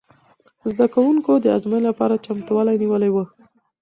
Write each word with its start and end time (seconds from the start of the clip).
زده 0.71 0.85
کوونکو 0.93 1.31
د 1.39 1.45
ازموینې 1.57 1.85
لپاره 1.89 2.21
چمتووالی 2.25 2.75
نیولی 2.81 3.09
و. 3.11 3.15